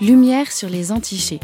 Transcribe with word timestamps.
Lumière 0.00 0.52
sur 0.52 0.68
les 0.68 0.92
Antichés. 0.92 1.40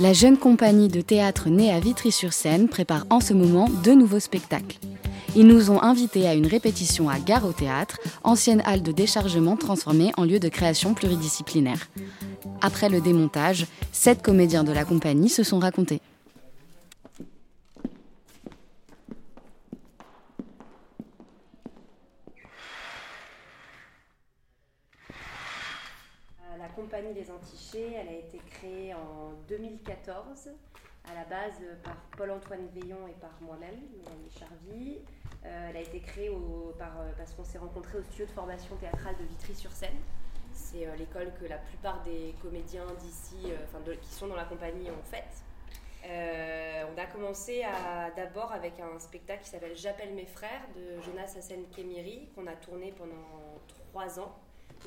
La 0.00 0.12
jeune 0.12 0.36
compagnie 0.36 0.86
de 0.86 1.00
théâtre 1.00 1.48
née 1.48 1.72
à 1.72 1.80
Vitry-sur-Seine 1.80 2.68
prépare 2.68 3.04
en 3.10 3.18
ce 3.18 3.34
moment 3.34 3.68
deux 3.82 3.96
nouveaux 3.96 4.20
spectacles. 4.20 4.78
Ils 5.34 5.48
nous 5.48 5.72
ont 5.72 5.82
invités 5.82 6.28
à 6.28 6.34
une 6.34 6.46
répétition 6.46 7.08
à 7.08 7.18
Gare 7.18 7.44
au 7.44 7.52
Théâtre, 7.52 7.98
ancienne 8.22 8.62
halle 8.64 8.82
de 8.82 8.92
déchargement 8.92 9.56
transformée 9.56 10.12
en 10.16 10.24
lieu 10.24 10.38
de 10.38 10.48
création 10.48 10.94
pluridisciplinaire. 10.94 11.88
Après 12.60 12.88
le 12.88 13.00
démontage, 13.00 13.66
sept 13.90 14.22
comédiens 14.22 14.62
de 14.62 14.72
la 14.72 14.84
compagnie 14.84 15.28
se 15.28 15.42
sont 15.42 15.58
racontés. 15.58 16.00
Compagnie 26.86 27.14
Les 27.14 27.28
Antichés, 27.32 27.94
elle 27.94 28.08
a 28.08 28.12
été 28.12 28.38
créée 28.48 28.94
en 28.94 29.32
2014, 29.48 30.50
à 31.10 31.14
la 31.14 31.24
base 31.24 31.60
par 31.82 31.96
Paul-Antoine 32.16 32.68
Veillon 32.72 33.08
et 33.08 33.20
par 33.20 33.32
moi-même, 33.40 33.74
Mélanie 33.98 34.30
Charvy. 34.38 34.98
Euh, 35.44 35.70
elle 35.70 35.76
a 35.78 35.80
été 35.80 35.98
créée 35.98 36.30
par, 36.78 37.00
euh, 37.00 37.10
parce 37.18 37.32
qu'on 37.32 37.42
s'est 37.42 37.58
rencontrés 37.58 37.98
au 37.98 38.02
studio 38.02 38.26
de 38.26 38.30
formation 38.30 38.76
théâtrale 38.76 39.16
de 39.18 39.24
Vitry-sur-Seine. 39.24 39.96
C'est 40.52 40.86
euh, 40.86 40.94
l'école 40.94 41.32
que 41.40 41.46
la 41.46 41.58
plupart 41.58 42.04
des 42.04 42.36
comédiens 42.40 42.86
d'ici, 43.00 43.50
euh, 43.50 43.94
qui 44.00 44.14
sont 44.14 44.28
dans 44.28 44.36
la 44.36 44.44
compagnie, 44.44 44.88
ont 44.88 45.02
faite. 45.10 45.42
Euh, 46.08 46.84
on 46.94 47.00
a 47.00 47.06
commencé 47.06 47.64
d'abord 48.14 48.52
avec 48.52 48.74
un 48.78 48.96
spectacle 49.00 49.42
qui 49.42 49.50
s'appelle 49.50 49.76
J'appelle 49.76 50.14
mes 50.14 50.26
frères 50.26 50.62
de 50.76 51.02
Jonas 51.02 51.34
Hassen 51.36 51.64
Kemiri, 51.74 52.28
qu'on 52.36 52.46
a 52.46 52.54
tourné 52.54 52.94
pendant 52.96 53.58
trois 53.90 54.20
ans. 54.20 54.32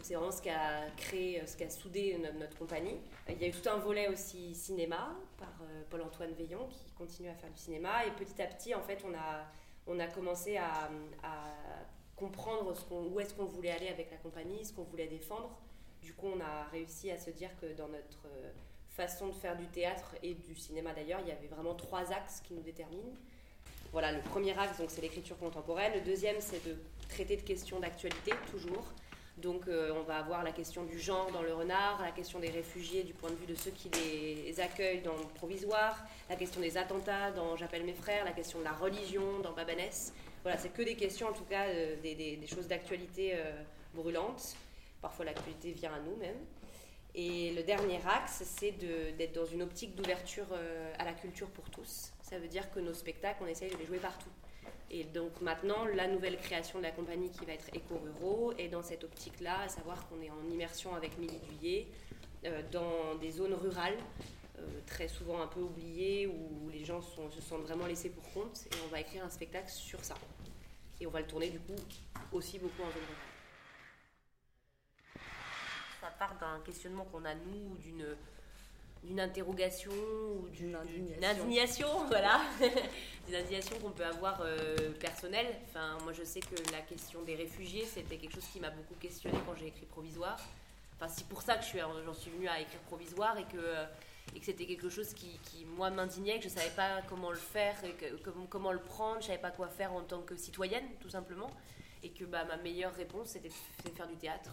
C'est 0.02 0.16
vraiment 0.16 0.31
ce 0.31 0.41
qui 0.41 0.49
a 0.49 0.89
créé, 0.97 1.45
ce 1.45 1.58
qui 1.58 1.63
a 1.63 1.69
soudé 1.69 2.17
no- 2.17 2.39
notre, 2.39 2.58
compagnie. 2.58 2.97
Euh, 3.27 3.33
Il 3.33 3.41
y 3.41 3.45
a 3.45 3.47
eu 3.47 3.52
tout 3.52 3.67
un 3.69 3.77
volet 3.77 4.08
aussi 4.08 4.55
cinéma 4.55 5.16
par 5.38 5.52
euh, 5.61 5.83
Paul-Antoine 5.89 6.31
Veillon 6.33 6.67
qui 6.67 6.91
continue 6.91 7.30
à 7.30 7.35
faire 7.35 7.49
du 7.52 7.58
cinéma. 7.59 8.05
Et 8.05 8.11
petit 8.11 8.41
à 8.41 8.47
petit, 8.47 8.73
en 8.73 8.81
fait, 8.81 9.03
on 9.05 9.13
a, 9.13 9.45
on 9.88 10.00
a 10.00 10.07
commencé 10.07 10.57
à, 10.57 10.89
comprendre 12.16 12.73
où 12.91 13.19
est-ce 13.22 13.33
qu'on 13.33 13.45
voulait 13.45 13.72
aller 13.72 13.88
avec 13.88 14.11
la 14.11 14.17
compagnie, 14.17 14.66
ce 14.66 14.73
qu'on 14.73 14.83
voulait 14.83 15.07
défendre. 15.07 15.57
Du 16.02 16.13
coup, 16.13 16.27
on 16.27 16.41
a 16.41 16.66
réussi 16.69 17.09
à 17.11 17.17
se 17.17 17.30
dire 17.30 17.50
que 17.61 17.73
dans 17.77 17.88
notre 17.88 18.25
euh, 18.25 18.52
façon 18.89 19.27
de 19.27 19.33
faire 19.33 19.55
du 19.55 19.66
théâtre 19.67 20.16
et 20.22 20.33
du 20.33 20.53
cinéma 20.53 20.94
d'ailleurs, 20.94 21.22
il 21.22 21.30
y 21.30 21.31
avait 21.31 21.47
vraiment 21.47 21.75
trois 21.75 22.11
axes 22.11 22.41
qui 22.45 22.53
nous 22.53 22.61
déterminent. 22.61 23.13
Voilà, 23.94 24.11
le 24.11 24.19
premier 24.22 24.57
axe, 24.59 24.80
donc, 24.80 24.91
c'est 24.91 25.02
l'écriture 25.02 25.38
contemporaine. 25.38 25.94
Le 25.94 26.02
deuxième, 26.02 26.35
c'est 26.39 26.63
de 26.66 26.75
traiter 27.07 27.38
de 27.38 27.41
questions 27.41 27.80
d'actualité, 27.80 28.33
toujours. 28.52 28.83
Donc, 29.41 29.67
euh, 29.67 29.91
on 29.95 30.03
va 30.03 30.17
avoir 30.17 30.43
la 30.43 30.51
question 30.51 30.83
du 30.83 30.99
genre 30.99 31.31
dans 31.31 31.41
le 31.41 31.53
renard, 31.53 32.01
la 32.01 32.11
question 32.11 32.39
des 32.39 32.49
réfugiés 32.49 33.03
du 33.03 33.13
point 33.13 33.29
de 33.29 33.35
vue 33.35 33.45
de 33.45 33.55
ceux 33.55 33.71
qui 33.71 33.89
les 33.89 34.59
accueillent 34.59 35.01
dans 35.01 35.15
le 35.15 35.23
provisoire, 35.35 35.97
la 36.29 36.35
question 36.35 36.59
des 36.59 36.77
attentats 36.77 37.31
dans 37.31 37.55
J'appelle 37.55 37.83
mes 37.83 37.94
frères, 37.94 38.25
la 38.25 38.31
question 38.31 38.59
de 38.59 38.66
la 38.66 38.73
religion 38.73 39.39
dans 39.41 39.53
Babanès. 39.53 40.13
Voilà, 40.44 40.57
c'est 40.57 40.69
que 40.69 40.81
des 40.81 40.95
questions, 40.95 41.28
en 41.28 41.33
tout 41.33 41.45
cas, 41.45 41.67
euh, 41.67 41.95
des, 42.01 42.39
choses 42.47 42.67
d'actualité 42.67 43.33
euh, 43.35 43.63
brûlantes. 43.94 44.55
Parfois, 45.01 45.23
l'actualité 45.23 45.72
vient 45.72 45.94
à 45.94 45.99
nous 45.99 46.17
même. 46.17 46.38
Et 47.16 47.53
le 47.53 47.63
dernier 47.63 47.99
axe, 48.07 48.44
c'est 48.45 48.72
d'être 48.72 49.33
dans 49.33 49.45
une 49.45 49.63
optique 49.63 49.95
d'ouverture 49.95 50.45
à 50.99 51.03
la 51.03 51.13
culture 51.13 51.47
pour 51.47 51.67
tous. 51.69 52.11
Ça 52.22 52.38
veut 52.38 52.47
dire 52.47 52.69
que 52.72 52.79
nos 52.79 52.94
spectacles, 52.94 53.39
on 53.41 53.47
essaye 53.47 53.72
de 53.72 53.78
les 53.78 53.85
jouer 53.85 53.97
partout. 53.97 54.29
Et 54.91 55.03
donc 55.03 55.39
maintenant, 55.41 55.85
la 55.85 56.07
nouvelle 56.07 56.38
création 56.38 56.79
de 56.79 56.83
la 56.83 56.91
compagnie 56.91 57.29
qui 57.29 57.45
va 57.45 57.53
être 57.53 57.69
Éco-Ruraux 57.73 58.53
est 58.57 58.69
dans 58.69 58.81
cette 58.81 59.03
optique-là, 59.03 59.61
à 59.61 59.69
savoir 59.69 60.07
qu'on 60.07 60.19
est 60.22 60.31
en 60.31 60.44
immersion 60.51 60.95
avec 60.95 61.17
Milly 61.19 61.38
Duyé 61.38 61.88
euh, 62.45 62.63
dans 62.72 63.16
des 63.16 63.31
zones 63.31 63.53
rurales, 63.53 63.97
euh, 64.57 64.61
très 64.88 65.07
souvent 65.07 65.41
un 65.41 65.47
peu 65.47 65.59
oubliées, 65.59 66.25
où 66.25 66.69
les 66.72 66.83
gens 66.83 67.01
se 67.01 67.41
sentent 67.41 67.61
vraiment 67.61 67.85
laissés 67.85 68.09
pour 68.09 68.31
compte. 68.33 68.66
Et 68.66 68.75
on 68.85 68.88
va 68.88 68.99
écrire 68.99 69.23
un 69.23 69.29
spectacle 69.29 69.69
sur 69.69 70.03
ça. 70.03 70.16
Et 70.99 71.05
on 71.05 71.11
va 71.11 71.22
le 71.22 71.28
tourner 71.28 71.49
du 71.49 71.59
coup 71.59 71.75
aussi 72.31 72.57
beaucoup 72.57 72.81
en 72.81 72.89
zone 72.91 72.95
rurale. 72.95 73.29
Ça 76.01 76.07
part 76.17 76.35
d'un 76.39 76.61
questionnement 76.61 77.05
qu'on 77.05 77.25
a 77.25 77.35
nous, 77.35 77.78
d'une 77.78 78.16
d'une 79.03 79.19
interrogation 79.19 79.91
ou 79.91 80.47
d'une 80.49 80.75
indignation, 81.23 81.87
voilà, 82.07 82.41
d'une 83.27 83.35
indignation 83.35 83.77
qu'on 83.79 83.91
peut 83.91 84.05
avoir 84.05 84.41
euh, 84.41 84.75
personnelle. 84.99 85.47
Enfin, 85.69 85.97
moi, 86.03 86.13
je 86.13 86.23
sais 86.23 86.41
que 86.41 86.55
la 86.71 86.81
question 86.81 87.21
des 87.23 87.35
réfugiés, 87.35 87.85
c'était 87.85 88.17
quelque 88.17 88.35
chose 88.35 88.47
qui 88.51 88.59
m'a 88.59 88.69
beaucoup 88.69 88.95
questionné 88.99 89.37
quand 89.45 89.55
j'ai 89.55 89.67
écrit 89.67 89.85
Provisoire. 89.85 90.37
Enfin, 90.95 91.07
c'est 91.07 91.25
pour 91.27 91.41
ça 91.41 91.55
que 91.55 91.63
je 91.63 91.67
suis- 91.69 91.79
j'en 91.79 92.13
suis 92.13 92.29
venue 92.31 92.47
à 92.49 92.59
écrire 92.59 92.79
Provisoire 92.81 93.37
et 93.37 93.43
que, 93.45 93.57
euh, 93.57 93.85
et 94.35 94.39
que 94.39 94.45
c'était 94.45 94.65
quelque 94.65 94.89
chose 94.89 95.13
qui, 95.13 95.39
qui, 95.45 95.63
moi, 95.66 95.89
m'indignait, 95.89 96.37
que 96.37 96.43
je 96.43 96.49
savais 96.49 96.69
pas 96.75 97.01
comment 97.07 97.31
le 97.31 97.37
faire, 97.37 97.75
et 97.85 97.91
que- 97.93 98.16
comment, 98.21 98.45
comment 98.47 98.71
le 98.73 98.79
prendre, 98.79 99.21
je 99.21 99.27
savais 99.27 99.39
pas 99.39 99.51
quoi 99.51 99.69
faire 99.69 99.93
en 99.93 100.01
tant 100.01 100.21
que 100.21 100.35
citoyenne, 100.35 100.83
tout 100.99 101.09
simplement. 101.09 101.49
Et 102.03 102.09
que 102.09 102.25
bah, 102.25 102.43
ma 102.45 102.57
meilleure 102.57 102.93
réponse, 102.93 103.29
c'était 103.29 103.49
de 103.49 103.89
faire 103.95 104.07
du 104.07 104.16
théâtre. 104.16 104.51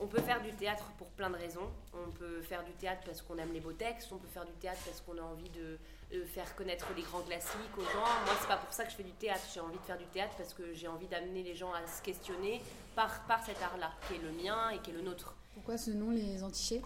On 0.00 0.06
peut 0.06 0.20
faire 0.22 0.40
du 0.42 0.52
théâtre 0.52 0.84
pour 0.96 1.08
plein 1.08 1.28
de 1.30 1.36
raisons. 1.36 1.68
On 1.92 2.10
peut 2.12 2.40
faire 2.42 2.62
du 2.64 2.72
théâtre 2.72 3.02
parce 3.04 3.20
qu'on 3.20 3.36
aime 3.38 3.52
les 3.52 3.60
beaux 3.60 3.72
textes. 3.72 4.10
On 4.12 4.16
peut 4.18 4.28
faire 4.28 4.44
du 4.44 4.52
théâtre 4.52 4.80
parce 4.84 5.00
qu'on 5.00 5.18
a 5.18 5.22
envie 5.22 5.50
de, 5.50 5.78
de 6.12 6.24
faire 6.24 6.54
connaître 6.54 6.86
les 6.96 7.02
grands 7.02 7.20
classiques 7.22 7.76
aux 7.76 7.82
gens. 7.82 7.98
Moi, 8.24 8.34
c'est 8.40 8.46
pas 8.46 8.58
pour 8.58 8.72
ça 8.72 8.84
que 8.84 8.90
je 8.92 8.96
fais 8.96 9.02
du 9.02 9.12
théâtre. 9.12 9.42
J'ai 9.52 9.58
envie 9.60 9.76
de 9.78 9.82
faire 9.82 9.98
du 9.98 10.06
théâtre 10.06 10.34
parce 10.38 10.54
que 10.54 10.72
j'ai 10.72 10.86
envie 10.86 11.08
d'amener 11.08 11.42
les 11.42 11.54
gens 11.56 11.72
à 11.72 11.84
se 11.86 12.00
questionner 12.02 12.62
par, 12.94 13.24
par 13.26 13.44
cet 13.44 13.60
art-là, 13.60 13.90
qui 14.06 14.14
est 14.14 14.18
le 14.18 14.30
mien 14.30 14.70
et 14.70 14.78
qui 14.78 14.90
est 14.90 14.94
le 14.94 15.02
nôtre. 15.02 15.34
Pourquoi 15.54 15.76
ce 15.76 15.90
nom, 15.90 16.10
les 16.10 16.42
antichés? 16.44 16.82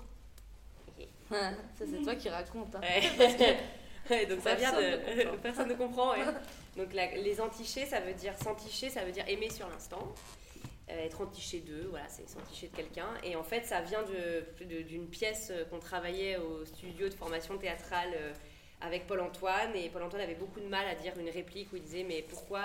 Ça, 1.30 1.50
c'est 1.78 2.02
toi 2.02 2.14
qui 2.14 2.28
racontes. 2.28 2.74
hein. 2.76 2.80
Ouais, 4.10 4.26
donc 4.26 4.40
ça 4.40 4.56
vient 4.56 4.72
Personne 4.72 4.90
de. 4.90 5.14
ne 5.14 5.22
comprend. 5.22 5.38
Personne 5.42 5.68
ne 5.68 5.74
comprend. 5.74 6.10
ouais. 6.10 6.24
Donc 6.76 6.92
la- 6.92 7.14
les 7.14 7.40
antichés, 7.40 7.86
ça 7.86 8.00
veut 8.00 8.14
dire 8.14 8.36
s'enticher, 8.36 8.90
ça 8.90 9.04
veut 9.04 9.12
dire 9.12 9.22
aimer 9.28 9.48
sur 9.48 9.68
l'instant. 9.68 10.12
Euh, 10.92 11.04
être 11.06 11.20
entiché 11.22 11.60
d'eux, 11.60 11.86
voilà, 11.90 12.06
c'est 12.08 12.28
s'enticher 12.28 12.68
de 12.68 12.76
quelqu'un. 12.76 13.08
Et 13.24 13.34
en 13.36 13.42
fait, 13.44 13.64
ça 13.64 13.80
vient 13.80 14.02
de- 14.02 14.64
de- 14.64 14.82
d'une 14.82 15.06
pièce 15.08 15.48
euh, 15.50 15.64
qu'on 15.64 15.78
travaillait 15.78 16.36
au 16.36 16.64
studio 16.66 17.08
de 17.08 17.14
formation 17.14 17.56
théâtrale 17.56 18.10
euh, 18.14 18.32
avec 18.82 19.06
Paul-Antoine. 19.06 19.74
Et 19.74 19.88
Paul-Antoine 19.88 20.20
avait 20.22 20.34
beaucoup 20.34 20.60
de 20.60 20.66
mal 20.66 20.86
à 20.86 20.94
dire 20.94 21.16
une 21.18 21.30
réplique 21.30 21.72
où 21.72 21.76
il 21.76 21.82
disait 21.82 22.02
Mais 22.04 22.22
pourquoi 22.28 22.62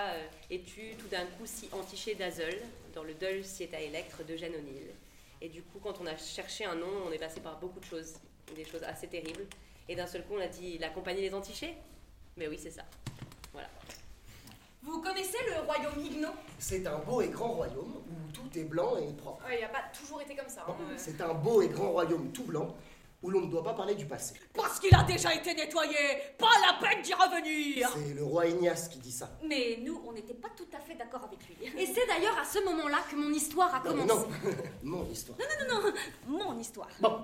es-tu 0.50 0.94
tout 0.98 1.08
d'un 1.08 1.24
coup 1.24 1.46
si 1.46 1.68
entiché 1.72 2.14
d'Azeul 2.16 2.58
dans 2.94 3.02
le 3.04 3.14
Deuil 3.14 3.42
Sieta 3.44 3.80
Electre 3.80 4.22
d'Eugène 4.24 4.54
O'Neill? 4.56 4.90
Et 5.40 5.48
du 5.48 5.62
coup, 5.62 5.78
quand 5.82 6.00
on 6.00 6.06
a 6.06 6.16
cherché 6.16 6.64
un 6.64 6.74
nom, 6.74 6.90
on 7.06 7.12
est 7.12 7.18
passé 7.18 7.40
par 7.40 7.58
beaucoup 7.60 7.80
de 7.80 7.84
choses, 7.86 8.14
des 8.56 8.64
choses 8.64 8.82
assez 8.82 9.06
terribles. 9.06 9.46
Et 9.88 9.94
d'un 9.94 10.06
seul 10.06 10.22
coup, 10.24 10.34
on 10.36 10.40
a 10.40 10.48
dit 10.48 10.76
La 10.78 10.90
compagnie 10.90 11.20
des 11.22 11.32
Antichés 11.32 11.74
Mais 12.36 12.46
oui, 12.48 12.58
c'est 12.60 12.72
ça. 12.72 12.82
Voilà. 13.52 13.68
Vous 14.88 15.02
connaissez 15.02 15.36
le 15.54 15.60
royaume 15.66 16.02
Igno 16.02 16.28
C'est 16.58 16.86
un 16.86 16.98
beau 16.98 17.20
et 17.20 17.28
grand 17.28 17.48
royaume 17.52 17.94
où 18.08 18.32
tout 18.32 18.58
est 18.58 18.64
blanc 18.64 18.96
et 18.96 19.12
propre. 19.12 19.44
Il 19.54 19.60
n'a 19.60 19.68
pas 19.68 19.82
toujours 19.92 20.22
été 20.22 20.34
comme 20.34 20.48
ça. 20.48 20.64
hein. 20.66 20.74
C'est 20.96 21.20
un 21.20 21.34
beau 21.34 21.60
et 21.60 21.68
grand 21.68 21.90
royaume 21.90 22.32
tout 22.32 22.44
blanc 22.44 22.74
où 23.22 23.28
l'on 23.30 23.42
ne 23.42 23.50
doit 23.50 23.64
pas 23.64 23.74
parler 23.74 23.94
du 23.96 24.06
passé. 24.06 24.34
Parce 24.54 24.78
qu'il 24.80 24.94
a 24.94 25.02
déjà 25.02 25.34
été 25.34 25.52
nettoyé 25.52 25.96
Pas 26.38 26.46
la 26.66 26.78
peine 26.88 27.02
d'y 27.02 27.12
revenir 27.12 27.90
C'est 27.92 28.14
le 28.14 28.24
roi 28.24 28.46
Ignace 28.46 28.88
qui 28.88 28.98
dit 29.00 29.12
ça. 29.12 29.28
Mais 29.46 29.78
nous, 29.82 30.00
on 30.06 30.12
n'était 30.12 30.34
pas 30.34 30.48
tout 30.56 30.68
à 30.74 30.80
fait 30.80 30.94
d'accord 30.94 31.24
avec 31.24 31.40
lui. 31.46 31.56
Et 31.78 31.84
c'est 31.86 32.06
d'ailleurs 32.06 32.38
à 32.38 32.44
ce 32.44 32.64
moment-là 32.64 32.98
que 33.10 33.16
mon 33.16 33.30
histoire 33.32 33.74
a 33.74 33.80
Non, 33.80 33.90
commencé. 33.90 34.06
non, 34.08 34.26
mon 34.84 35.10
histoire. 35.10 35.36
Non, 35.38 35.82
non, 35.82 35.92
non, 36.38 36.52
mon 36.54 36.58
histoire. 36.60 36.88
Bon, 37.00 37.20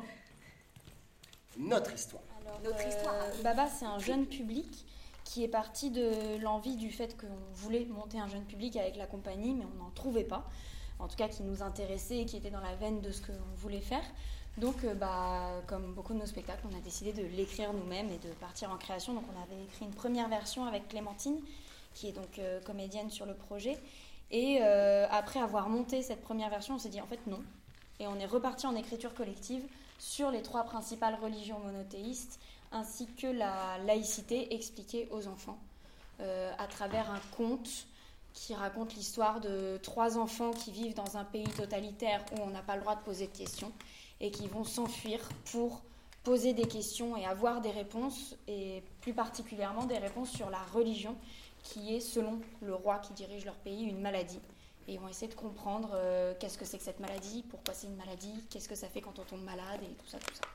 notre 1.57 1.95
histoire. 1.95 2.23
Alors, 2.45 2.61
Notre 2.63 2.87
histoire. 2.87 3.15
Baba, 3.43 3.69
c'est 3.69 3.87
un 3.87 3.99
jeune 4.01 4.27
public 4.27 4.85
qui 5.25 5.43
est 5.43 5.49
parti 5.49 5.91
de 5.91 6.39
l'envie 6.43 6.77
du 6.77 6.91
fait 6.91 7.17
qu'on 7.17 7.27
voulait 7.55 7.87
monter 7.87 8.19
un 8.19 8.29
jeune 8.29 8.45
public 8.45 8.77
avec 8.77 8.97
la 8.97 9.07
compagnie, 9.07 9.55
mais 9.55 9.65
on 9.65 9.83
n'en 9.83 9.91
trouvait 9.91 10.25
pas. 10.25 10.45
En 10.99 11.09
tout 11.09 11.17
cas, 11.17 11.29
qui 11.29 11.43
nous 11.43 11.63
intéressait 11.63 12.19
et 12.19 12.27
qui 12.27 12.37
était 12.37 12.51
dans 12.51 12.61
la 12.61 12.77
veine 12.77 13.01
de 13.01 13.11
ce 13.11 13.23
qu'on 13.23 13.33
voulait 13.57 13.81
faire. 13.81 14.05
Donc, 14.59 14.85
euh, 14.85 14.95
bah, 14.95 15.63
comme 15.67 15.95
beaucoup 15.95 16.13
de 16.13 16.19
nos 16.19 16.27
spectacles, 16.27 16.65
on 16.73 16.77
a 16.77 16.81
décidé 16.81 17.13
de 17.13 17.23
l'écrire 17.37 17.73
nous-mêmes 17.73 18.11
et 18.11 18.19
de 18.19 18.33
partir 18.35 18.71
en 18.71 18.77
création. 18.77 19.15
Donc, 19.15 19.25
on 19.35 19.43
avait 19.43 19.65
écrit 19.65 19.85
une 19.85 19.95
première 19.95 20.29
version 20.29 20.65
avec 20.67 20.89
Clémentine, 20.89 21.41
qui 21.95 22.09
est 22.09 22.13
donc 22.13 22.39
euh, 22.39 22.61
comédienne 22.61 23.11
sur 23.11 23.27
le 23.27 23.35
projet. 23.35 23.79
Et 24.31 24.59
euh, 24.63 25.07
après 25.11 25.41
avoir 25.41 25.69
monté 25.69 26.03
cette 26.03 26.23
première 26.23 26.51
version, 26.51 26.75
on 26.75 26.79
s'est 26.79 26.89
dit 26.89 27.01
en 27.01 27.07
fait 27.07 27.27
non. 27.27 27.43
Et 28.01 28.07
on 28.07 28.19
est 28.19 28.27
reparti 28.27 28.67
en 28.67 28.75
écriture 28.75 29.15
collective 29.15 29.65
sur 29.99 30.31
les 30.31 30.43
trois 30.43 30.65
principales 30.65 31.17
religions 31.21 31.59
monothéistes 31.61 32.41
ainsi 32.75 33.07
que 33.07 33.27
la 33.27 33.79
laïcité 33.87 34.55
expliquée 34.55 35.09
aux 35.11 35.27
enfants 35.27 35.59
euh, 36.21 36.53
à 36.59 36.67
travers 36.67 37.11
un 37.11 37.21
conte 37.37 37.87
qui 38.35 38.55
raconte 38.55 38.95
l'histoire 38.95 39.41
de 39.41 39.79
trois 39.83 40.19
enfants 40.19 40.51
qui 40.51 40.73
vivent 40.73 40.95
dans 40.95 41.17
un 41.17 41.25
pays 41.25 41.49
totalitaire 41.49 42.25
où 42.33 42.43
on 42.43 42.51
n'a 42.51 42.63
pas 42.63 42.75
le 42.75 42.83
droit 42.83 42.97
de 42.97 43.03
poser 43.03 43.29
de 43.29 43.37
questions 43.37 43.73
et 44.21 44.31
qui 44.31 44.49
vont 44.49 44.65
s'enfuir 44.65 45.21
pour 45.53 45.83
poser 46.25 46.53
des 46.53 46.67
questions 46.67 47.17
et 47.17 47.25
avoir 47.27 47.61
des 47.61 47.71
réponses, 47.71 48.35
et 48.49 48.83
plus 49.03 49.13
particulièrement 49.13 49.85
des 49.85 49.99
réponses 49.99 50.31
sur 50.31 50.51
la 50.51 50.63
religion, 50.73 51.17
qui 51.63 51.95
est, 51.95 52.01
selon 52.01 52.41
le 52.63 52.75
roi 52.75 52.99
qui 52.99 53.13
dirige 53.13 53.45
leur 53.45 53.57
pays, 53.57 53.85
une 53.85 54.01
maladie. 54.01 54.41
Et 54.89 54.95
ils 54.95 55.01
vont 55.01 55.09
essayer 55.09 55.29
de 55.29 55.35
comprendre 55.35 55.91
euh, 55.95 56.35
qu'est-ce 56.41 56.59
que 56.59 56.65
c'est 56.65 56.79
que 56.79 56.85
cette 56.85 57.01
maladie, 57.01 57.45
pourquoi 57.51 57.75
c'est 57.75 57.87
une 57.87 57.97
maladie, 57.97 58.35
qu'est-ce 58.51 58.69
que 58.69 58.75
ça 58.75 58.89
fait 58.89 59.01
quand 59.01 59.19
on 59.19 59.25
tombe 59.25 59.45
malade, 59.45 59.81
et 59.83 59.95
tout 59.95 60.07
ça, 60.07 60.19
tout 60.19 60.35
ça. 60.35 60.54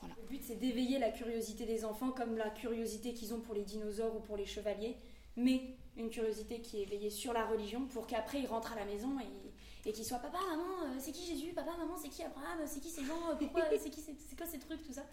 Voilà. 0.00 0.14
Le 0.20 0.26
but, 0.28 0.42
c'est 0.42 0.56
d'éveiller 0.56 0.98
la 0.98 1.10
curiosité 1.10 1.64
des 1.64 1.84
enfants, 1.84 2.10
comme 2.10 2.36
la 2.36 2.50
curiosité 2.50 3.14
qu'ils 3.14 3.34
ont 3.34 3.40
pour 3.40 3.54
les 3.54 3.64
dinosaures 3.64 4.14
ou 4.16 4.20
pour 4.20 4.36
les 4.36 4.46
chevaliers, 4.46 4.96
mais 5.36 5.62
une 5.96 6.10
curiosité 6.10 6.60
qui 6.60 6.78
est 6.78 6.82
éveillée 6.82 7.10
sur 7.10 7.32
la 7.32 7.44
religion 7.44 7.86
pour 7.86 8.06
qu'après 8.06 8.40
ils 8.40 8.46
rentrent 8.46 8.72
à 8.72 8.76
la 8.76 8.84
maison 8.84 9.18
et, 9.20 9.88
et 9.88 9.92
qu'ils 9.92 10.04
soient 10.04 10.18
papa, 10.18 10.38
maman, 10.50 10.62
euh, 10.84 10.96
c'est 10.98 11.12
qui 11.12 11.26
Jésus, 11.26 11.52
papa, 11.52 11.72
maman, 11.76 11.96
c'est 11.96 12.08
qui 12.08 12.22
Abraham, 12.22 12.60
c'est 12.66 12.80
qui 12.80 12.90
ces 12.90 13.04
gens, 13.04 13.36
pourquoi, 13.38 13.64
c'est 13.78 13.90
qui, 13.90 14.00
c'est 14.00 14.36
quoi 14.36 14.46
ces 14.46 14.58
trucs, 14.58 14.82
tout 14.84 14.92
ça? 14.92 15.04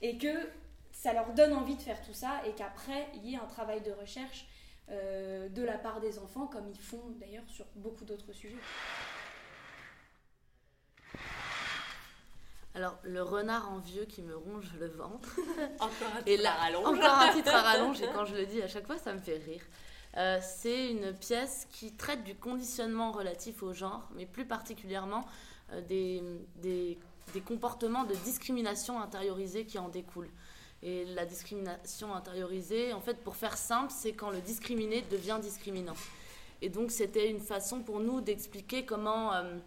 Et 0.00 0.16
que 0.16 0.48
ça 0.92 1.12
leur 1.12 1.32
donne 1.34 1.52
envie 1.52 1.76
de 1.76 1.82
faire 1.82 2.00
tout 2.02 2.14
ça 2.14 2.40
et 2.46 2.52
qu'après 2.52 3.08
il 3.14 3.28
y 3.28 3.34
ait 3.34 3.38
un 3.38 3.46
travail 3.46 3.80
de 3.80 3.92
recherche 3.92 4.46
euh, 4.90 5.48
de 5.48 5.62
la 5.62 5.78
part 5.78 6.00
des 6.00 6.18
enfants, 6.18 6.46
comme 6.46 6.68
ils 6.68 6.80
font 6.80 7.02
d'ailleurs 7.20 7.48
sur 7.48 7.66
beaucoup 7.76 8.04
d'autres 8.04 8.32
sujets. 8.32 8.56
Alors, 12.74 12.96
le 13.02 13.22
renard 13.22 13.70
en 13.72 13.78
vieux 13.78 14.04
qui 14.04 14.22
me 14.22 14.36
ronge 14.36 14.72
le 14.78 14.86
ventre. 14.86 15.40
encore 15.80 16.08
un 16.16 16.24
et 16.24 16.36
là, 16.36 16.52
à 16.52 16.64
rallonge. 16.64 16.98
Encore 16.98 17.18
un 17.18 17.32
titre 17.32 17.52
à 17.52 17.62
rallonge, 17.62 18.00
et 18.00 18.08
quand 18.14 18.24
je 18.24 18.34
le 18.36 18.46
dis 18.46 18.62
à 18.62 18.68
chaque 18.68 18.86
fois, 18.86 18.96
ça 18.96 19.12
me 19.12 19.18
fait 19.18 19.38
rire. 19.38 19.62
Euh, 20.16 20.38
c'est 20.42 20.90
une 20.90 21.12
pièce 21.12 21.66
qui 21.70 21.92
traite 21.92 22.24
du 22.24 22.34
conditionnement 22.34 23.12
relatif 23.12 23.62
au 23.62 23.72
genre, 23.72 24.08
mais 24.14 24.26
plus 24.26 24.44
particulièrement 24.44 25.24
euh, 25.72 25.80
des, 25.82 26.22
des, 26.56 26.98
des, 27.32 27.40
comportements 27.40 28.04
de 28.04 28.14
discrimination 28.14 29.00
intériorisée 29.00 29.66
qui 29.66 29.78
en 29.78 29.88
découlent. 29.88 30.30
Et 30.82 31.04
la 31.06 31.26
discrimination 31.26 32.14
intériorisée, 32.14 32.92
en 32.92 33.00
fait, 33.00 33.22
pour 33.22 33.36
faire 33.36 33.56
simple, 33.56 33.92
c'est 33.94 34.12
quand 34.12 34.30
le 34.30 34.40
discriminé 34.40 35.02
devient 35.10 35.38
discriminant. 35.42 35.96
Et 36.62 36.68
donc, 36.68 36.90
c'était 36.90 37.28
une 37.30 37.40
façon 37.40 37.80
pour 37.80 37.98
nous 37.98 38.20
d'expliquer 38.20 38.84
comment... 38.84 39.34
Euh, 39.34 39.58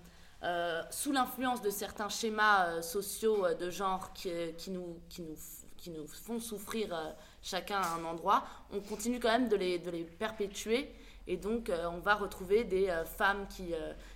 euh, 0.44 0.82
sous 0.90 1.14
l'influence 1.14 1.62
de 1.62 1.70
certains 1.70 2.10
schémas 2.10 2.68
euh, 2.68 2.82
sociaux 2.82 3.46
euh, 3.46 3.54
de 3.54 3.70
genre 3.70 4.12
qui, 4.14 4.30
nous, 4.72 5.00
qui, 5.08 5.22
nous, 5.22 5.36
qui 5.78 5.90
nous 5.90 6.06
font 6.06 6.40
souffrir 6.40 7.16
chacun 7.42 7.78
à 7.78 7.96
un 7.96 8.04
endroit, 8.04 8.44
on 8.72 8.82
continue 8.82 9.20
quand 9.20 9.32
même 9.32 9.48
de 9.48 9.56
les, 9.56 9.80
de 9.80 9.90
les 9.90 10.04
perpétuer. 10.04 10.94
Et 11.26 11.38
donc, 11.38 11.72
on 11.90 12.00
va 12.00 12.16
retrouver 12.16 12.66
des 12.66 12.94
femmes 13.06 13.48
qui, 13.48 13.74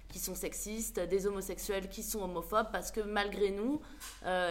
qui 0.10 0.20
sont 0.20 0.36
sexistes, 0.36 1.00
des 1.00 1.26
homosexuels 1.26 1.88
qui 1.88 2.04
sont 2.04 2.22
homophobes, 2.22 2.70
parce 2.70 2.92
que 2.92 3.00
malgré 3.00 3.52
nous, 3.52 3.80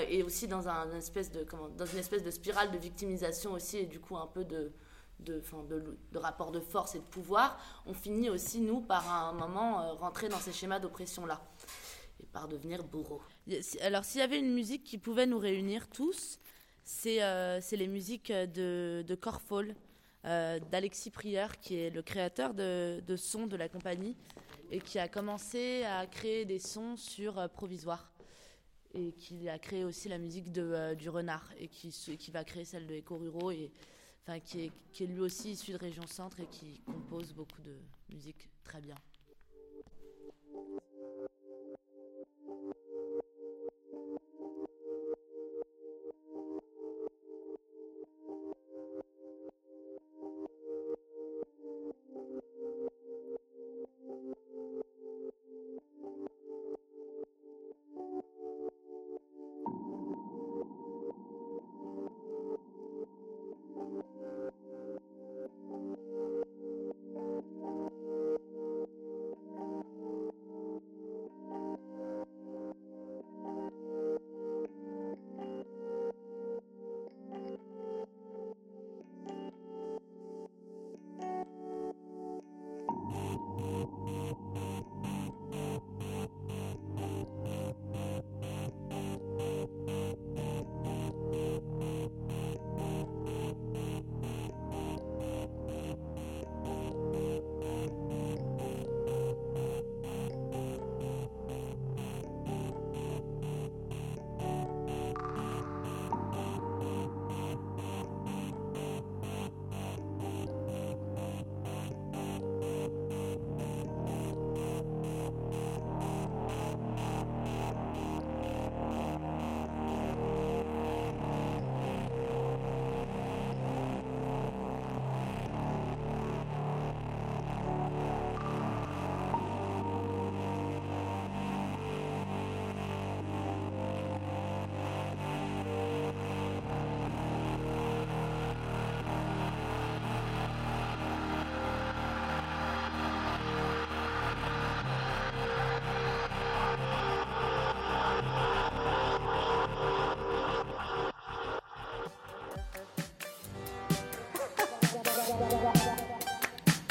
et 0.08 0.22
aussi 0.22 0.48
dans, 0.48 0.66
un, 0.66 0.90
espèce 0.96 1.30
de, 1.30 1.44
comment, 1.44 1.68
dans 1.68 1.84
une 1.84 1.98
espèce 1.98 2.22
de 2.22 2.30
spirale 2.30 2.70
de 2.70 2.78
victimisation 2.78 3.52
aussi, 3.52 3.76
et 3.76 3.84
du 3.84 4.00
coup 4.00 4.16
un 4.16 4.26
peu 4.26 4.42
de, 4.42 4.72
de, 5.20 5.42
de, 5.68 5.98
de, 6.12 6.18
rapport 6.18 6.52
de 6.52 6.60
force 6.60 6.94
et 6.94 6.98
de 6.98 7.04
pouvoir, 7.04 7.58
on 7.86 7.94
finit 7.94 8.30
aussi, 8.30 8.60
nous, 8.60 8.80
par 8.80 9.10
un 9.10 9.32
moment, 9.32 9.94
rentrer 9.96 10.28
dans 10.28 10.38
ces 10.38 10.52
schémas 10.52 10.78
d'oppression-là 10.78 11.40
et 12.22 12.26
par 12.26 12.48
devenir 12.48 12.84
bourreau. 12.84 13.20
Alors, 13.80 14.04
s'il 14.04 14.20
y 14.20 14.24
avait 14.24 14.38
une 14.38 14.52
musique 14.52 14.84
qui 14.84 14.98
pouvait 14.98 15.26
nous 15.26 15.38
réunir 15.38 15.88
tous, 15.88 16.38
c'est 16.84 17.22
euh, 17.22 17.60
les 17.72 17.88
musiques 17.88 18.30
de, 18.30 19.04
de 19.06 19.14
euh, 20.26 20.58
d'Alexis 20.72 21.10
Prieur, 21.10 21.58
qui 21.60 21.76
est 21.76 21.90
le 21.90 22.02
créateur 22.02 22.52
de, 22.52 23.00
de, 23.06 23.16
sons 23.16 23.46
de 23.46 23.56
la 23.56 23.68
compagnie 23.68 24.16
et 24.72 24.80
qui 24.80 24.98
a 24.98 25.06
commencé 25.06 25.84
à 25.84 26.04
créer 26.06 26.44
des 26.44 26.58
sons 26.58 26.96
sur 26.96 27.38
euh, 27.38 27.46
Provisoire. 27.46 28.10
Et 28.92 29.12
qui 29.12 29.48
a 29.48 29.58
créé 29.58 29.84
aussi 29.84 30.08
la 30.08 30.18
musique 30.18 30.50
de, 30.50 30.62
euh, 30.62 30.94
du 30.94 31.10
Renard 31.10 31.52
et 31.60 31.68
qui, 31.68 31.90
qui 31.90 32.30
va 32.32 32.42
créer 32.42 32.64
celle 32.64 32.86
de 32.86 33.00
Ruro, 33.08 33.52
et, 33.52 33.70
enfin, 34.26 34.40
qui, 34.40 34.72
qui 34.92 35.04
est 35.04 35.06
lui 35.06 35.20
aussi 35.20 35.52
issu 35.52 35.72
de 35.72 35.78
Région 35.78 36.06
Centre 36.06 36.40
et 36.40 36.46
qui 36.46 36.80
compose 36.84 37.32
beaucoup 37.32 37.62
de 37.62 37.76
musique 38.08 38.48
très 38.64 38.80
bien. 38.80 38.96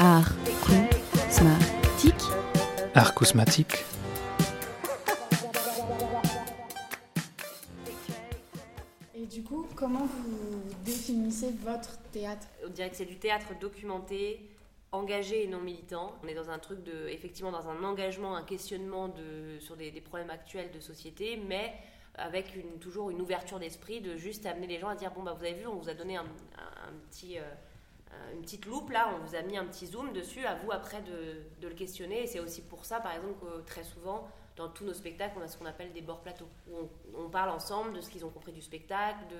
Art 0.05 0.29
cosmatique. 0.63 2.13
Art. 2.93 3.15
Et 9.15 9.25
du 9.25 9.41
coup, 9.41 9.65
comment 9.75 10.05
vous 10.05 10.61
définissez 10.85 11.55
votre 11.63 11.97
théâtre? 12.11 12.45
On 12.63 12.69
dirait 12.69 12.91
que 12.91 12.95
c'est 12.97 13.05
du 13.05 13.17
théâtre 13.17 13.47
documenté, 13.59 14.47
engagé 14.91 15.45
et 15.45 15.47
non 15.47 15.59
militant. 15.59 16.13
On 16.23 16.27
est 16.27 16.35
dans 16.35 16.51
un 16.51 16.59
truc 16.59 16.83
de, 16.83 17.07
effectivement, 17.07 17.51
dans 17.51 17.67
un 17.67 17.83
engagement, 17.83 18.35
un 18.35 18.43
questionnement 18.43 19.07
de, 19.07 19.57
sur 19.59 19.75
des, 19.75 19.89
des 19.89 20.01
problèmes 20.01 20.29
actuels 20.29 20.69
de 20.71 20.79
société, 20.79 21.41
mais 21.47 21.73
avec 22.13 22.55
une, 22.55 22.77
toujours 22.77 23.09
une 23.09 23.21
ouverture 23.21 23.57
d'esprit 23.57 24.01
de 24.01 24.17
juste 24.17 24.45
amener 24.45 24.67
les 24.67 24.77
gens 24.77 24.89
à 24.89 24.95
dire 24.95 25.09
bon 25.15 25.23
bah 25.23 25.35
vous 25.35 25.43
avez 25.43 25.55
vu 25.55 25.65
on 25.65 25.75
vous 25.75 25.89
a 25.89 25.95
donné 25.95 26.15
un, 26.15 26.21
un, 26.21 26.89
un 26.89 26.93
petit 27.09 27.39
euh, 27.39 27.41
une 28.33 28.41
petite 28.41 28.65
loupe 28.65 28.89
là 28.89 29.09
on 29.15 29.25
vous 29.25 29.35
a 29.35 29.41
mis 29.41 29.57
un 29.57 29.65
petit 29.65 29.87
zoom 29.87 30.13
dessus 30.13 30.45
à 30.45 30.55
vous 30.55 30.71
après 30.71 31.01
de, 31.01 31.41
de 31.61 31.67
le 31.67 31.75
questionner. 31.75 32.23
Et 32.23 32.27
c'est 32.27 32.39
aussi 32.39 32.61
pour 32.61 32.85
ça 32.85 32.99
par 32.99 33.13
exemple 33.13 33.35
que 33.41 33.61
très 33.61 33.83
souvent 33.83 34.27
dans 34.55 34.69
tous 34.69 34.85
nos 34.85 34.93
spectacles, 34.93 35.35
on 35.37 35.41
a 35.41 35.47
ce 35.47 35.57
qu'on 35.57 35.65
appelle 35.65 35.91
des 35.91 36.01
bords 36.01 36.21
plateaux, 36.21 36.47
où 36.69 36.89
on, 37.17 37.29
parle 37.29 37.49
ensemble 37.49 37.93
de 37.93 38.01
ce 38.01 38.09
qu'ils 38.09 38.25
ont 38.25 38.29
compris 38.29 38.53
du 38.53 38.61
spectacle, 38.61 39.19
de 39.29 39.35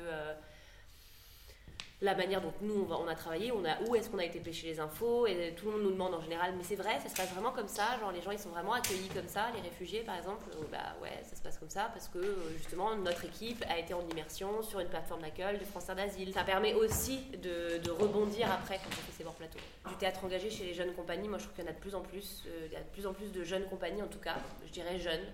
la 2.01 2.13
manière 2.13 2.41
dont 2.41 2.53
nous 2.61 2.87
on, 2.89 3.07
a 3.07 3.15
travaillé, 3.15 3.51
où 3.51 3.95
est-ce 3.95 4.09
qu'on 4.09 4.19
a 4.19 4.25
été 4.25 4.39
pêcher 4.39 4.67
les 4.67 4.79
infos 4.79 5.27
et 5.27 5.53
tout 5.55 5.67
le 5.67 5.71
monde 5.71 5.83
nous 5.83 5.91
demande 5.91 6.13
en 6.13 6.21
général 6.21 6.53
mais 6.57 6.63
c'est 6.63 6.75
vrai 6.75 6.99
ça 7.01 7.07
se 7.07 7.15
passe 7.15 7.31
vraiment 7.31 7.51
comme 7.51 7.69
ça 7.69 7.97
genre 8.01 8.11
les 8.11 8.21
gens 8.21 8.31
ils 8.31 8.39
sont 8.39 8.49
vraiment 8.49 8.73
accueillis 8.73 9.07
comme 9.09 9.27
ça 9.27 9.47
les 9.55 9.61
réfugiés 9.61 10.01
par 10.01 10.17
exemple 10.17 10.45
euh, 10.51 10.63
bah 10.71 10.95
ouais 11.01 11.23
ça 11.23 11.37
se 11.37 11.41
passe 11.41 11.57
comme 11.57 11.69
ça 11.69 11.89
parce 11.93 12.09
que 12.09 12.17
euh, 12.17 12.57
justement 12.57 12.95
notre 12.97 13.23
équipe 13.23 13.63
a 13.69 13.79
été 13.79 13.93
en 13.93 14.01
immersion 14.09 14.61
sur 14.61 14.81
une 14.81 14.89
plateforme 14.89 15.21
d'accueil 15.21 15.57
de 15.57 15.63
France 15.63 15.87
d'asile. 15.87 16.33
Ça 16.33 16.43
permet 16.43 16.73
aussi 16.73 17.19
de, 17.41 17.89
rebondir 17.91 18.51
après 18.51 18.77
quand 18.77 18.89
on 18.89 18.91
fait 18.91 19.11
ces 19.17 19.23
bords 19.23 19.35
plateaux. 19.35 19.59
Du 19.87 19.95
théâtre 19.95 20.25
engagé 20.25 20.49
chez 20.49 20.65
les 20.65 20.73
jeunes 20.73 20.93
compagnies 20.93 21.29
moi 21.29 21.37
je 21.37 21.43
trouve 21.45 21.55
qu'il 21.55 21.63
y 21.63 21.67
en 21.67 21.71
a 21.71 21.73
de 21.73 21.79
plus 21.79 21.95
en 21.95 22.01
plus 22.01 22.43
euh, 22.47 22.67
il 22.67 22.73
y 22.73 22.75
a 22.75 22.81
de 22.81 22.89
plus 22.89 23.05
en 23.05 23.13
plus 23.13 23.31
de 23.31 23.43
jeunes 23.43 23.65
compagnies 23.69 24.01
en 24.01 24.07
tout 24.07 24.19
cas 24.19 24.35
je 24.65 24.71
dirais 24.71 24.99
jeunes 24.99 25.25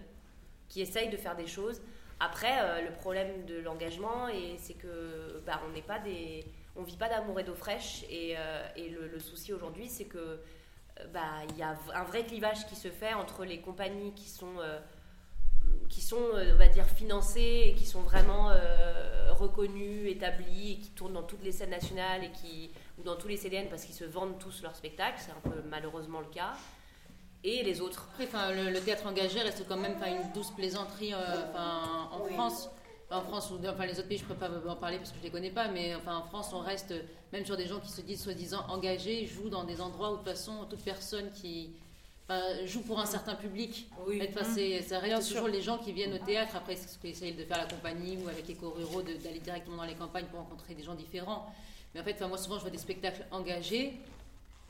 qui 0.69 0.81
essayent 0.81 1.09
de 1.09 1.17
faire 1.17 1.35
des 1.35 1.47
choses 1.47 1.81
après, 2.23 2.61
euh, 2.61 2.81
le 2.81 2.91
problème 2.91 3.45
de 3.45 3.59
l'engagement, 3.61 4.27
c'est 4.59 4.75
que 4.75 5.41
bah, 5.43 5.59
on 5.67 5.73
n'est 5.73 5.81
pas 5.81 5.97
des, 5.97 6.45
on 6.75 6.83
vit 6.83 6.95
pas 6.95 7.09
d'amour 7.09 7.39
et 7.39 7.43
d'eau 7.43 7.55
fraîche. 7.55 8.03
Et, 8.11 8.35
euh, 8.37 8.67
et 8.75 8.89
le, 8.89 9.19
souci 9.19 9.51
aujourd'hui, 9.53 9.89
c'est 9.89 10.05
que 10.05 10.19
euh, 10.19 11.07
bah, 11.11 11.41
il 11.49 11.57
y 11.57 11.63
a 11.63 11.75
un 11.95 12.03
vrai 12.03 12.23
clivage 12.23 12.67
qui 12.67 12.75
se 12.75 12.89
fait 12.89 13.15
entre 13.15 13.43
les 13.43 13.59
compagnies 13.59 14.13
qui 14.13 14.29
sont 14.29 14.53
qui 15.89 16.01
sont, 16.01 16.29
on 16.33 16.55
va 16.55 16.67
dire, 16.67 16.85
financées 16.85 17.63
et 17.65 17.73
qui 17.73 17.85
sont 17.85 18.01
vraiment 18.01 18.49
reconnues, 19.31 20.07
établies 20.09 20.73
et 20.73 20.77
qui 20.77 20.89
tournent 20.91 21.13
dans 21.13 21.23
toutes 21.23 21.43
les 21.43 21.51
scènes 21.51 21.69
nationales 21.69 22.23
et 22.23 22.31
qui, 22.31 22.71
ou 22.97 23.03
dans 23.03 23.17
tous 23.17 23.27
les 23.27 23.35
CDN 23.35 23.67
parce 23.67 23.83
qu'ils 23.83 23.95
se 23.95 24.05
vendent 24.05 24.39
tous 24.39 24.63
leurs 24.63 24.75
spectacles, 24.75 25.19
c'est 25.19 25.31
un 25.31 25.49
peu 25.49 25.61
malheureusement 25.69 26.21
le 26.21 26.27
cas 26.27 26.53
et 27.43 27.63
les 27.63 27.81
autres. 27.81 28.07
Après, 28.19 28.55
le, 28.55 28.71
le, 28.71 28.79
théâtre 28.79 29.07
engagé 29.07 29.39
reste 29.41 29.65
quand 29.67 29.77
même 29.77 29.95
une 30.05 30.31
douce 30.33 30.51
plaisanterie 30.51 31.13
euh, 31.13 31.17
en 32.11 32.23
France. 32.25 32.69
En 33.09 33.21
France, 33.21 33.51
ou 33.51 33.59
enfin 33.67 33.85
les 33.85 33.99
autres 33.99 34.07
pays, 34.07 34.17
je 34.17 34.23
ne 34.23 34.29
peux 34.29 34.35
pas 34.35 34.49
en 34.69 34.75
parler 34.77 34.97
parce 34.97 35.09
que 35.09 35.17
je 35.17 35.21
ne 35.21 35.25
les 35.25 35.31
connais 35.31 35.49
pas, 35.49 35.67
mais 35.67 35.93
enfin 35.95 36.15
en 36.15 36.23
France, 36.23 36.51
on 36.53 36.59
reste, 36.59 36.93
même 37.33 37.45
sur 37.45 37.57
des 37.57 37.67
gens 37.67 37.81
qui 37.81 37.91
se 37.91 37.99
disent 37.99 38.23
soi-disant 38.23 38.65
engagés, 38.69 39.25
jouent 39.25 39.49
dans 39.49 39.65
des 39.65 39.81
endroits 39.81 40.11
où 40.11 40.13
de 40.13 40.19
toute 40.19 40.29
façon, 40.29 40.65
toute 40.69 40.79
personne 40.79 41.29
qui 41.33 41.71
joue 42.65 42.81
pour 42.81 42.99
un 42.99 43.05
certain 43.05 43.35
public. 43.35 43.89
Oui. 44.07 44.21
Enfin, 44.29 44.47
mmh. 44.47 44.81
ça 44.83 44.99
reste 44.99 45.27
toujours 45.27 45.49
les 45.49 45.61
gens 45.61 45.77
qui 45.77 45.91
viennent 45.91 46.13
au 46.13 46.25
théâtre. 46.25 46.55
Après, 46.55 46.77
c'est 46.77 46.87
ce 46.87 46.97
qu'essaye 46.99 47.33
de 47.33 47.43
faire 47.43 47.57
la 47.57 47.65
compagnie 47.65 48.17
ou 48.23 48.29
avec 48.29 48.49
Éco 48.49 48.69
Ruraux, 48.69 49.01
d'aller 49.01 49.39
directement 49.39 49.77
dans 49.77 49.83
les 49.83 49.95
campagnes 49.95 50.27
pour 50.27 50.39
rencontrer 50.39 50.73
des 50.73 50.83
gens 50.83 50.95
différents. 50.95 51.53
Mais 51.93 51.99
en 51.99 52.03
fait, 52.03 52.21
moi, 52.21 52.37
souvent, 52.37 52.55
je 52.55 52.61
vois 52.61 52.71
des 52.71 52.77
spectacles 52.77 53.25
engagés 53.31 53.99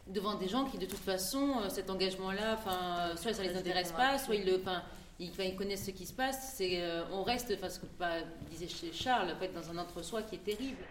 devant 0.08 0.36
des 0.36 0.48
gens 0.48 0.65
qui, 0.65 0.77
de 0.77 0.86
toute 0.86 1.00
façon, 1.00 1.60
euh, 1.62 1.70
cet 1.70 1.89
engagement-là, 1.89 2.58
enfin, 2.58 3.15
soit 3.15 3.34
ça 3.34 3.43
les 3.43 3.55
intéresse 3.55 3.91
pas, 3.91 4.17
soit 4.17 4.36
ils 4.36 4.46
le, 4.46 4.60
enfin, 4.62 4.84
ils, 5.20 5.55
connaissent 5.55 5.86
ce 5.86 5.91
qui 5.91 6.05
se 6.05 6.13
passe. 6.13 6.53
C'est, 6.55 6.81
euh, 6.81 7.03
on 7.12 7.24
reste, 7.24 7.53
enfin, 7.55 7.70
ce 7.70 7.79
que 7.79 7.86
disait 8.50 8.67
chez 8.67 8.91
Charles, 8.91 9.31
en 9.31 9.39
fait, 9.39 9.50
dans 9.50 9.70
un 9.70 9.77
entre-soi 9.77 10.24
qui 10.24 10.36
est 10.36 10.43
terrible. 10.43 10.84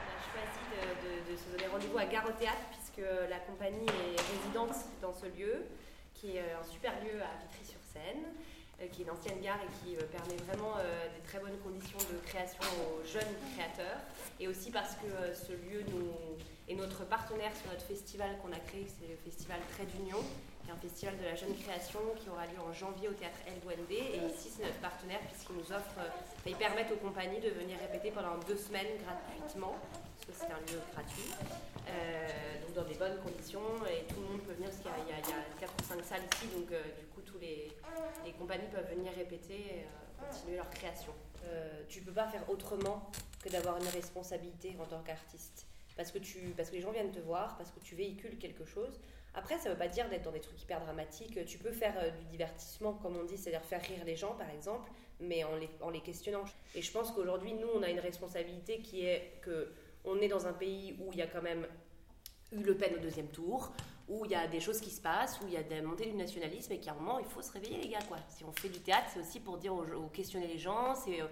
On 0.00 0.10
a 0.10 0.20
choisi 0.32 1.30
de, 1.30 1.36
se 1.36 1.56
donner 1.56 1.68
rendez-vous 1.70 1.98
à 1.98 2.06
Gare 2.06 2.26
au 2.26 2.32
Théâtre 2.32 2.62
puisque 2.70 3.08
la 3.28 3.38
compagnie 3.40 3.86
est 3.86 4.20
résidente 4.20 4.76
dans 5.02 5.12
ce 5.12 5.26
lieu, 5.26 5.64
qui 6.14 6.36
est 6.36 6.52
un 6.52 6.62
super 6.62 6.92
lieu 7.02 7.20
à 7.20 7.42
Vitry-sur-Seine. 7.42 7.83
Euh, 8.82 8.88
qui 8.88 9.02
est 9.02 9.04
une 9.04 9.10
ancienne 9.10 9.40
gare 9.40 9.58
et 9.62 9.70
qui 9.84 9.94
euh, 9.94 10.00
permet 10.10 10.34
vraiment 10.48 10.74
euh, 10.78 11.06
des 11.14 11.22
très 11.22 11.38
bonnes 11.38 11.58
conditions 11.62 11.98
de 12.10 12.18
création 12.26 12.64
aux 12.82 13.06
jeunes 13.06 13.34
créateurs. 13.54 14.00
Et 14.40 14.48
aussi 14.48 14.72
parce 14.72 14.94
que 14.96 15.32
ce 15.32 15.52
lieu 15.52 15.84
est 16.68 16.74
notre 16.74 17.04
partenaire 17.04 17.54
sur 17.54 17.70
notre 17.70 17.84
festival 17.84 18.36
qu'on 18.42 18.52
a 18.52 18.58
créé, 18.58 18.86
c'est 18.88 19.06
le 19.06 19.16
festival 19.24 19.60
Trait 19.74 19.86
d'Union, 19.86 20.18
qui 20.64 20.70
est 20.70 20.72
un 20.72 20.80
festival 20.80 21.18
de 21.18 21.24
la 21.24 21.34
jeune 21.34 21.54
création 21.54 22.00
qui 22.16 22.28
aura 22.30 22.46
lieu 22.46 22.58
en 22.58 22.72
janvier 22.72 23.08
au 23.08 23.12
théâtre 23.12 23.38
El 23.46 23.60
Duende. 23.60 23.92
Et 23.92 24.24
ici, 24.32 24.48
c'est 24.48 24.64
notre 24.64 24.80
partenaire 24.80 25.20
puisqu'ils 25.28 25.56
nous 25.56 25.70
offrent, 25.70 26.00
ils 26.46 26.56
permettent 26.56 26.92
aux 26.92 27.04
compagnies 27.04 27.40
de 27.40 27.50
venir 27.50 27.76
répéter 27.78 28.10
pendant 28.10 28.36
deux 28.48 28.56
semaines 28.56 28.96
gratuitement, 29.04 29.76
parce 29.76 30.24
que 30.24 30.32
c'est 30.32 30.52
un 30.52 30.60
lieu 30.64 30.80
gratuit. 30.92 31.30
donc 32.64 32.72
dans 32.74 32.88
des 32.88 32.96
bonnes 32.96 33.20
conditions 33.20 33.84
et 33.92 34.08
tout 34.08 34.20
le 34.20 34.26
monde 34.26 34.42
peut 34.42 34.56
venir 34.56 34.70
parce 34.70 34.80
qu'il 34.80 35.08
y, 35.08 35.12
a 35.12 35.60
4 35.60 35.68
ou 35.68 35.84
5 35.84 36.04
salles 36.04 36.26
ici 36.32 36.48
donc 36.48 36.68
du 36.68 37.06
coup 37.12 37.20
tous 37.20 37.38
les, 37.38 37.70
les 38.24 38.32
compagnies 38.32 38.68
peuvent 38.72 38.88
venir 38.90 39.12
répéter 39.12 39.54
et 39.54 39.84
euh, 39.84 40.26
continuer 40.26 40.56
leur 40.56 40.70
création. 40.70 41.12
Euh, 41.44 41.82
tu 41.88 42.00
peux 42.00 42.12
pas 42.12 42.28
faire 42.28 42.48
autrement 42.48 43.10
que 43.42 43.48
d'avoir 43.48 43.76
une 43.76 43.88
responsabilité 43.88 44.76
en 44.80 44.86
tant 44.86 45.02
qu'artiste. 45.02 45.66
Parce 45.96 46.10
que, 46.10 46.18
tu, 46.18 46.38
parce 46.56 46.70
que 46.70 46.76
les 46.76 46.80
gens 46.80 46.90
viennent 46.90 47.12
te 47.12 47.20
voir, 47.20 47.56
parce 47.56 47.70
que 47.70 47.80
tu 47.80 47.94
véhicules 47.94 48.38
quelque 48.38 48.64
chose. 48.64 49.00
Après, 49.34 49.58
ça 49.58 49.68
ne 49.68 49.74
veut 49.74 49.78
pas 49.78 49.88
dire 49.88 50.08
d'être 50.08 50.22
dans 50.22 50.32
des 50.32 50.40
trucs 50.40 50.62
hyper 50.62 50.80
dramatiques. 50.80 51.44
Tu 51.46 51.58
peux 51.58 51.72
faire 51.72 51.94
euh, 51.98 52.10
du 52.10 52.24
divertissement, 52.26 52.92
comme 52.94 53.16
on 53.16 53.24
dit, 53.24 53.36
c'est-à-dire 53.36 53.64
faire 53.64 53.82
rire 53.82 54.04
les 54.04 54.16
gens, 54.16 54.34
par 54.34 54.48
exemple, 54.50 54.90
mais 55.20 55.44
en 55.44 55.90
les, 55.90 56.00
questionnant. 56.00 56.44
Et 56.74 56.82
je 56.82 56.92
pense 56.92 57.10
qu'aujourd'hui, 57.10 57.52
nous, 57.54 57.68
on 57.74 57.82
a 57.82 57.90
une 57.90 58.00
responsabilité 58.00 58.80
qui 58.80 59.04
est 59.04 59.40
que 59.42 59.72
on 60.04 60.20
est 60.20 60.28
dans 60.28 60.46
un 60.46 60.52
pays 60.52 60.96
où 61.00 61.12
il 61.12 61.18
y 61.18 61.22
a 61.22 61.26
quand 61.26 61.42
même 61.42 61.66
eu 62.52 62.62
Le 62.62 62.76
Pen 62.76 62.94
au 62.94 62.98
deuxième 62.98 63.28
tour, 63.28 63.72
où 64.08 64.24
il 64.24 64.30
y 64.30 64.34
a 64.34 64.46
des 64.46 64.60
choses 64.60 64.80
qui 64.80 64.90
se 64.90 65.00
passent, 65.00 65.40
où 65.40 65.46
il 65.46 65.54
y 65.54 65.56
a 65.56 65.62
des 65.62 65.80
montées 65.80 66.06
du 66.06 66.14
nationalisme 66.14 66.72
et 66.72 66.78
qu'à 66.78 66.92
un 66.92 66.94
moment, 66.94 67.18
il 67.18 67.24
faut 67.24 67.42
se 67.42 67.50
réveiller, 67.52 67.78
les 67.78 67.88
gars. 67.88 68.02
Quoi. 68.06 68.18
Si 68.28 68.44
on 68.44 68.52
fait 68.52 68.68
du 68.68 68.80
théâtre, 68.80 69.06
c'est 69.12 69.20
aussi 69.20 69.40
pour 69.40 69.56
dire 69.56 69.74
aux, 69.74 70.08
questionner 70.12 70.46
les 70.46 70.58
gens, 70.58 70.94
c'est 70.94 71.22
euh, 71.22 71.26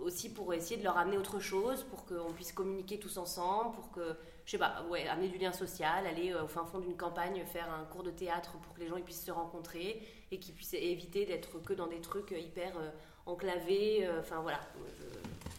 aussi 0.00 0.32
pour 0.32 0.54
essayer 0.54 0.76
de 0.76 0.84
leur 0.84 0.96
amener 0.96 1.18
autre 1.18 1.40
chose, 1.40 1.84
pour 1.84 2.06
qu'on 2.06 2.32
puisse 2.32 2.52
communiquer 2.52 2.98
tous 2.98 3.18
ensemble, 3.18 3.74
pour 3.74 3.90
que, 3.90 4.16
je 4.44 4.52
sais 4.52 4.58
pas, 4.58 4.84
ouais, 4.90 5.06
amener 5.08 5.28
du 5.28 5.38
lien 5.38 5.52
social, 5.52 6.06
aller 6.06 6.32
euh, 6.32 6.44
au 6.44 6.48
fin 6.48 6.64
fond 6.64 6.78
d'une 6.80 6.96
campagne, 6.96 7.42
faire 7.44 7.70
un 7.72 7.84
cours 7.84 8.02
de 8.02 8.10
théâtre 8.10 8.52
pour 8.62 8.74
que 8.74 8.80
les 8.80 8.88
gens 8.88 8.96
ils 8.96 9.04
puissent 9.04 9.24
se 9.24 9.30
rencontrer 9.30 10.02
et 10.30 10.38
qu'ils 10.38 10.54
puissent 10.54 10.74
éviter 10.74 11.26
d'être 11.26 11.62
que 11.62 11.72
dans 11.72 11.86
des 11.86 12.00
trucs 12.00 12.30
hyper 12.32 12.76
euh, 12.78 12.90
enclavés. 13.26 14.08
Enfin 14.20 14.40
voilà, 14.40 14.60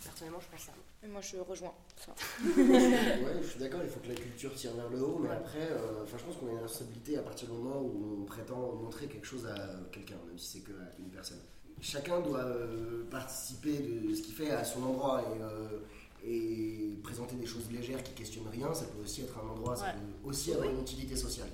personnellement, 0.04 0.40
je 0.40 0.48
pense 0.50 0.66
ça. 0.66 0.74
Moi, 1.06 1.20
je 1.20 1.38
rejoins 1.38 1.74
ça. 1.98 2.12
ouais, 2.58 3.42
je 3.42 3.48
suis 3.48 3.60
d'accord, 3.60 3.82
il 3.84 3.90
faut 3.90 4.00
que 4.00 4.08
la 4.08 4.16
culture 4.16 4.54
tire 4.54 4.74
vers 4.74 4.90
le 4.90 5.02
haut, 5.04 5.20
mais 5.20 5.32
après, 5.32 5.60
euh, 5.72 6.06
je 6.06 6.24
pense 6.24 6.38
qu'on 6.38 6.48
a 6.48 6.52
une 6.52 6.60
responsabilité 6.60 7.18
à 7.18 7.22
partir 7.22 7.50
du 7.50 7.58
moment 7.58 7.82
où 7.82 8.22
on 8.22 8.26
prétend 8.26 8.74
montrer 8.74 9.08
quelque 9.08 9.26
chose 9.26 9.46
à 9.46 9.56
quelqu'un, 9.92 10.16
même 10.28 10.38
si 10.38 10.60
c'est 10.60 10.64
qu'à 10.64 10.80
une 11.00 11.10
personne. 11.10 11.42
Chacun 11.82 12.22
doit 12.22 12.46
euh, 12.46 13.04
participer 13.12 13.80
de 13.80 14.14
ce 14.14 14.22
qu'il 14.22 14.34
fait 14.34 14.52
à 14.52 14.64
son 14.64 14.84
endroit 14.84 15.24
et, 15.24 15.42
euh, 15.42 15.80
et, 16.26 17.00
présenter 17.04 17.36
des 17.36 17.46
choses 17.46 17.70
légères 17.70 18.02
qui 18.02 18.14
questionnent 18.14 18.48
rien. 18.52 18.74
Ça 18.74 18.86
peut 18.86 19.04
aussi 19.04 19.22
être 19.22 19.34
un 19.38 19.50
endroit, 19.50 19.76
ça 19.76 19.88
peut 19.88 20.30
aussi 20.30 20.54
avoir 20.54 20.70
une 20.70 20.80
utilité 20.80 21.16
sociale, 21.16 21.50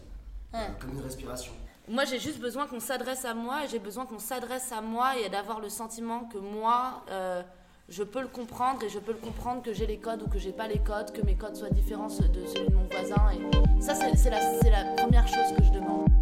comme 0.80 0.92
une 0.92 1.02
respiration. 1.02 1.52
Moi, 1.88 2.06
j'ai 2.06 2.20
juste 2.20 2.40
besoin 2.40 2.68
qu'on 2.68 2.80
s'adresse 2.80 3.26
à 3.26 3.34
moi, 3.34 3.66
j'ai 3.66 3.80
besoin 3.80 4.06
qu'on 4.06 4.20
s'adresse 4.20 4.72
à 4.72 4.82
moi 4.82 5.18
et 5.18 5.28
d'avoir 5.30 5.60
le 5.60 5.70
sentiment 5.70 6.26
que 6.26 6.38
moi 6.38 7.04
je 7.90 8.04
peux 8.04 8.22
le 8.22 8.28
comprendre 8.28 8.84
et 8.84 8.90
je 8.90 9.00
peux 9.00 9.12
le 9.12 9.18
comprendre 9.18 9.64
que 9.64 9.74
j'ai 9.74 9.88
les 9.88 9.98
codes 9.98 10.22
ou 10.22 10.28
que 10.28 10.38
j'ai 10.38 10.52
pas 10.52 10.68
les 10.68 10.80
codes, 10.80 11.12
que 11.12 11.26
mes 11.26 11.36
codes 11.36 11.56
soient 11.56 11.72
différents 11.72 12.08
de 12.08 12.46
celui 12.46 12.68
de 12.68 12.76
mon 12.76 12.86
voisin. 12.86 13.32
Et 13.32 13.82
ça, 13.82 13.96
c'est 13.96 14.30
la, 14.30 14.40
la 14.70 14.94
première 14.94 15.28
chose 15.28 15.56
que 15.58 15.64
je 15.64 15.72
demande. 15.72 16.19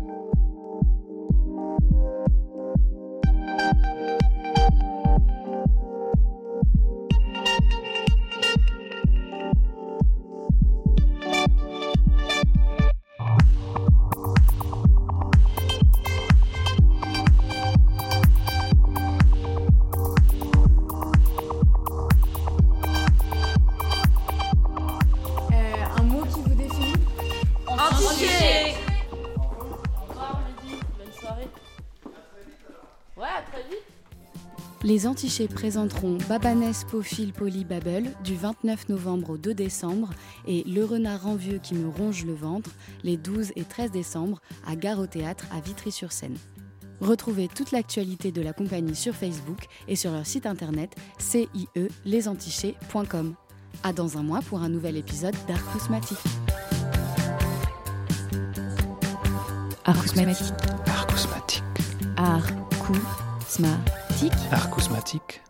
Les 34.88 35.06
Antichés 35.06 35.48
présenteront 35.50 36.18
Babanès 36.30 36.86
Pofil 36.86 37.34
Poly 37.34 37.66
Babel 37.66 38.14
du 38.24 38.38
29 38.38 38.88
novembre 38.88 39.32
au 39.32 39.38
2 39.38 39.54
décembre 39.54 40.12
et 40.48 40.64
Le 40.64 40.86
Renard 40.86 41.28
Envieux 41.28 41.60
qui 41.62 41.74
me 41.74 41.90
ronge 41.90 42.24
le 42.24 42.34
ventre 42.34 42.70
les 43.04 43.18
12 43.18 43.52
et 43.58 43.66
13 43.66 43.92
décembre 43.92 44.40
à 44.66 44.78
Gare 44.78 45.00
au 45.00 45.06
Théâtre 45.06 45.44
à 45.52 45.60
Vitry-sur-Seine. 45.60 46.38
Retrouvez 47.02 47.50
toute 47.50 47.74
l'actualité 47.74 48.32
de 48.32 48.42
la 48.42 48.54
compagnie 48.54 48.96
sur 48.96 49.14
Facebook 49.14 49.66
et 49.90 49.98
sur 49.98 50.14
leur 50.14 50.26
site 50.26 50.46
internet 50.46 50.96
cielesantichés.com. 51.20 53.36
À 53.84 53.92
dans 53.92 54.18
un 54.18 54.24
mois 54.24 54.40
pour 54.40 54.62
un 54.62 54.70
nouvel 54.70 54.96
épisode 54.96 55.36
d'Arcousmatique. 55.50 56.18
Arcousmatique. 59.84 60.54
Arcousmatique. 62.16 64.07
Arcousmatique. 64.18 64.52
Arcousmatique. 64.52 65.47